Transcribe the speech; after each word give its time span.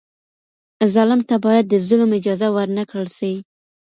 ظالم 0.93 1.19
ته 1.29 1.35
بايد 1.43 1.65
د 1.69 1.75
ظلم 1.87 2.09
اجازه 2.19 2.47
ورنکړل 2.51 3.07
سي. 3.17 3.33